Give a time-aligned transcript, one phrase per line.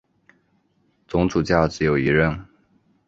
[1.07, 2.43] 总主教只有一任。